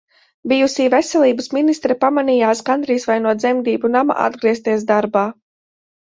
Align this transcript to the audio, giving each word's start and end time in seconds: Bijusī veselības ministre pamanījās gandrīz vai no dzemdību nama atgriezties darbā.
Bijusī 0.51 0.85
veselības 0.93 1.49
ministre 1.57 1.97
pamanījās 2.05 2.65
gandrīz 2.71 3.07
vai 3.11 3.19
no 3.27 3.35
dzemdību 3.43 3.93
nama 3.99 4.19
atgriezties 4.31 4.89
darbā. 4.91 5.29